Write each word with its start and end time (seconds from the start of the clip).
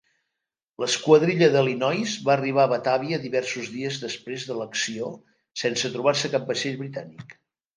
L'esquadrilla 0.83 1.49
de 1.55 1.61
Linois 1.67 2.13
va 2.29 2.33
arribar 2.35 2.63
a 2.65 2.71
Batavia 2.73 3.19
diversos 3.27 3.69
dies 3.75 4.01
després 4.07 4.49
de 4.53 4.57
l'acció 4.63 5.13
sense 5.65 5.93
trobar-se 5.99 6.33
cap 6.39 6.49
vaixell 6.53 6.83
britànic. 6.85 7.39